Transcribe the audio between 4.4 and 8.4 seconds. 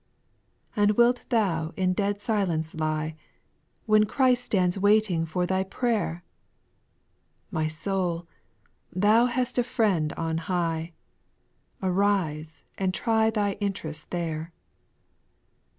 stands waiting for thy prayer I My soul,